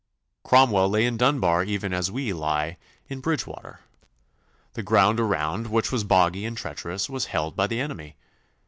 Cromwell 0.43 0.89
lay 0.89 1.05
in 1.05 1.15
Dunbar 1.15 1.63
even 1.63 1.93
as 1.93 2.09
we 2.09 2.33
lie 2.33 2.77
in 3.07 3.19
Bridgewater. 3.19 3.81
The 4.73 4.81
ground 4.81 5.19
around, 5.19 5.67
which 5.67 5.91
was 5.91 6.03
boggy 6.03 6.43
and 6.43 6.57
treacherous, 6.57 7.07
was 7.07 7.25
held 7.25 7.55
by 7.55 7.67
the 7.67 7.79
enemy. 7.79 8.15